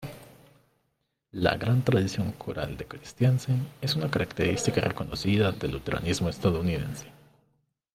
[1.31, 7.05] La gran tradición coral de Christiansen es una característica reconocida del luteranismo estadounidense.